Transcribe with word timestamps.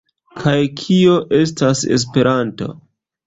Kaj 0.43 0.53
kio 0.79 1.17
estas 1.39 1.83
Esperanto? 1.99 2.71